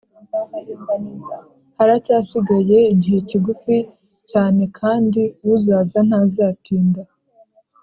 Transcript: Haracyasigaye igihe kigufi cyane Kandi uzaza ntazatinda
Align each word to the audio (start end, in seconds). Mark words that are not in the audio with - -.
Haracyasigaye 1.77 2.77
igihe 2.93 3.19
kigufi 3.29 3.77
cyane 4.31 4.63
Kandi 4.79 5.21
uzaza 5.53 5.99
ntazatinda 6.07 7.01